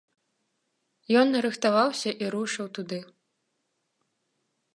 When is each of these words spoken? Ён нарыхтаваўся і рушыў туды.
Ён 1.21 1.25
нарыхтаваўся 1.35 2.11
і 2.25 2.33
рушыў 2.37 2.67
туды. 2.79 2.99